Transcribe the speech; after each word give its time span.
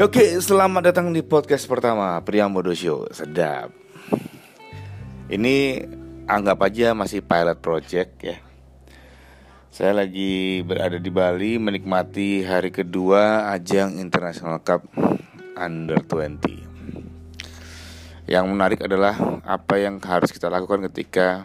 Oke, 0.00 0.40
selamat 0.40 0.88
datang 0.88 1.12
di 1.12 1.20
podcast 1.20 1.68
pertama 1.68 2.16
Priambodo 2.24 2.72
Show. 2.72 3.04
Sedap. 3.12 3.68
Ini 5.28 5.84
anggap 6.24 6.56
aja 6.64 6.96
masih 6.96 7.20
pilot 7.20 7.60
project 7.60 8.16
ya. 8.24 8.40
Saya 9.68 10.00
lagi 10.00 10.64
berada 10.64 10.96
di 10.96 11.12
Bali 11.12 11.60
menikmati 11.60 12.48
hari 12.48 12.72
kedua 12.72 13.52
ajang 13.52 14.00
International 14.00 14.64
Cup 14.64 14.88
Under 15.60 16.00
20. 16.00 18.24
Yang 18.24 18.44
menarik 18.48 18.80
adalah 18.80 19.20
apa 19.44 19.84
yang 19.84 20.00
harus 20.00 20.32
kita 20.32 20.48
lakukan 20.48 20.88
ketika 20.88 21.44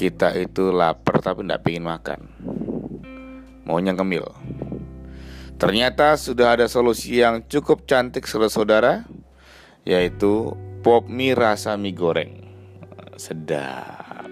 kita 0.00 0.32
itu 0.40 0.72
lapar 0.72 1.20
tapi 1.20 1.44
tidak 1.44 1.60
ingin 1.68 1.84
makan. 1.84 2.20
Maunya 3.68 3.92
kemil. 3.92 4.24
Ternyata 5.62 6.18
sudah 6.18 6.58
ada 6.58 6.66
solusi 6.66 7.22
yang 7.22 7.46
cukup 7.46 7.86
cantik 7.86 8.26
saudara-saudara 8.26 9.06
Yaitu 9.86 10.58
pop 10.82 11.06
mie 11.06 11.38
rasa 11.38 11.78
mie 11.78 11.94
goreng. 11.94 12.34
Sedap. 13.14 14.26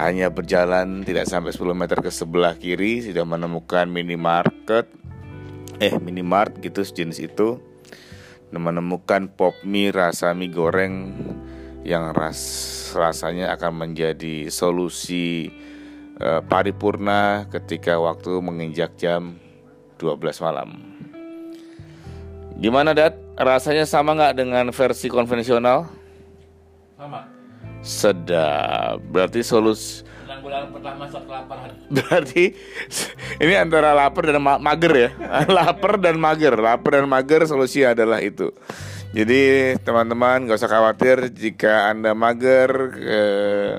Hanya 0.00 0.32
berjalan 0.32 1.04
tidak 1.04 1.28
sampai 1.28 1.52
10 1.52 1.76
meter 1.76 2.00
ke 2.00 2.08
sebelah 2.08 2.56
kiri 2.56 3.04
Sudah 3.04 3.28
menemukan 3.28 3.84
minimarket. 3.84 4.88
Eh 5.76 6.00
minimart 6.00 6.56
gitu 6.64 6.80
sejenis 6.80 7.20
itu. 7.20 7.60
Menemukan 8.48 9.28
pop 9.28 9.60
mie 9.60 9.92
rasa 9.92 10.32
mie 10.32 10.56
goreng 10.56 11.12
Yang 11.84 12.04
ras 12.16 12.40
rasanya 12.96 13.52
akan 13.52 13.76
menjadi 13.76 14.48
solusi 14.48 15.52
uh, 16.16 16.40
paripurna 16.48 17.44
ketika 17.52 18.00
waktu 18.00 18.40
menginjak 18.40 18.96
jam 18.96 19.36
12 19.98 20.44
malam. 20.44 20.68
Gimana 22.56 22.96
Dat? 22.96 23.20
Rasanya 23.36 23.84
sama 23.84 24.16
nggak 24.16 24.34
dengan 24.40 24.64
versi 24.72 25.12
konvensional? 25.12 25.92
Sama. 26.96 27.28
Sedap. 27.84 29.04
Berarti 29.12 29.44
solus. 29.44 30.08
Penanggulangan 30.24 30.68
pertama 30.72 31.04
saat 31.04 31.24
kelaparan. 31.28 31.70
Berarti 32.00 32.44
ini 33.44 33.54
antara 33.60 33.92
lapar 33.92 34.32
dan 34.32 34.40
ma 34.40 34.56
mager 34.56 34.92
ya. 34.96 35.10
lapar 35.60 36.00
dan 36.00 36.16
mager. 36.16 36.56
Lapar 36.56 37.00
dan 37.00 37.06
mager 37.12 37.44
solusi 37.44 37.84
adalah 37.84 38.24
itu. 38.24 38.48
Jadi 39.12 39.76
teman-teman 39.84 40.48
gak 40.48 40.60
usah 40.60 40.72
khawatir 40.72 41.32
jika 41.32 41.88
anda 41.88 42.12
mager, 42.12 42.68
eh, 43.00 43.72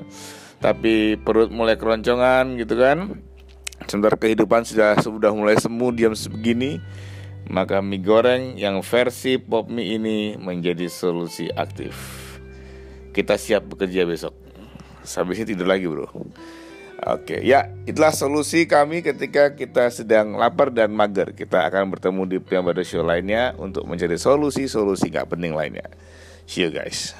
tapi 0.58 1.14
perut 1.14 1.50
mulai 1.54 1.78
keroncongan 1.78 2.58
gitu 2.58 2.74
kan 2.74 3.27
sebentar 3.88 4.14
kehidupan 4.14 4.68
sudah 4.68 5.00
sudah 5.00 5.32
mulai 5.32 5.56
semu 5.56 5.88
diam 5.90 6.12
sebegini 6.12 6.78
maka 7.48 7.80
mie 7.80 8.04
goreng 8.04 8.60
yang 8.60 8.84
versi 8.84 9.40
pop 9.40 9.72
mie 9.72 9.96
ini 9.96 10.36
menjadi 10.36 10.86
solusi 10.92 11.48
aktif 11.48 11.96
kita 13.16 13.40
siap 13.40 13.66
bekerja 13.72 14.04
besok 14.04 14.36
habis 15.08 15.40
ini 15.40 15.56
tidur 15.56 15.66
lagi 15.66 15.88
bro 15.88 16.06
Oke, 16.98 17.38
ya 17.46 17.70
itulah 17.86 18.10
solusi 18.10 18.66
kami 18.66 19.06
ketika 19.06 19.54
kita 19.54 19.86
sedang 19.94 20.34
lapar 20.34 20.74
dan 20.74 20.90
mager. 20.90 21.30
Kita 21.30 21.62
akan 21.70 21.94
bertemu 21.94 22.22
di 22.26 22.36
Priambada 22.42 22.82
Show 22.82 23.06
lainnya 23.06 23.54
untuk 23.54 23.86
mencari 23.86 24.18
solusi-solusi 24.18 25.06
gak 25.06 25.30
penting 25.30 25.54
lainnya. 25.54 25.86
See 26.50 26.66
you 26.66 26.74
guys. 26.74 27.14